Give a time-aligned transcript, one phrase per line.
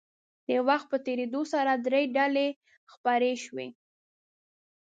[0.47, 2.47] د وخت په تېرېدو سره درې ډلې
[2.93, 3.67] خپرې شوې.